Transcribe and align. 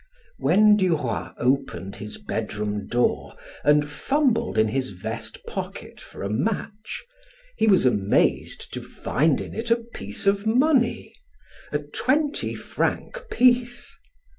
When 0.39 0.77
Duroy 0.77 1.29
opened 1.37 1.97
his 1.97 2.17
bedroom 2.17 2.87
door 2.87 3.35
and 3.63 3.87
fumbled 3.87 4.57
in 4.57 4.69
his 4.69 4.89
vest 4.89 5.45
pocket 5.45 6.01
for 6.01 6.23
a 6.23 6.29
match, 6.31 7.05
he 7.55 7.67
was 7.67 7.85
amazed 7.85 8.73
to 8.73 8.81
find 8.81 9.39
in 9.39 9.53
it 9.53 9.69
a 9.69 9.75
piece 9.75 10.25
of 10.25 10.47
money 10.47 11.13
a 11.71 11.77
twenty 11.77 12.55
franc 12.55 13.25
piece! 13.29 13.95